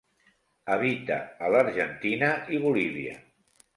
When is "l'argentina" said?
1.57-2.31